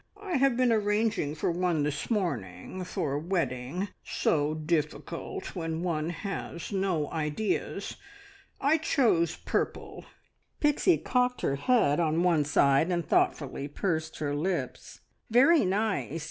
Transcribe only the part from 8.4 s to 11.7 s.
I chose purple." Pixie cocked her